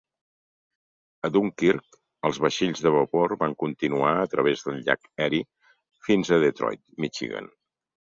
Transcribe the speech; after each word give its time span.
A 1.27 1.29
Dunkirk, 1.33 1.97
els 2.29 2.39
vaixells 2.45 2.81
de 2.85 2.93
vapor 2.95 3.35
van 3.41 3.53
continuar 3.65 4.13
a 4.21 4.31
través 4.31 4.65
del 4.69 4.81
llac 4.87 5.05
Erie 5.27 5.47
fins 6.09 6.33
a 6.33 6.41
Detroit, 6.45 6.83
Michigan. 7.07 7.53